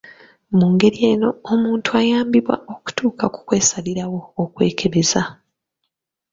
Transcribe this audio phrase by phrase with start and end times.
[0.57, 5.23] Mu ngeri eno omuntu ayambibwa okutuuka ku kwesalirawo okwekebeza.